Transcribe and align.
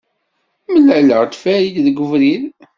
Mlaleɣ-d 0.73 1.33
Farid 1.43 1.77
deg 1.85 1.97
ubrid. 2.05 2.43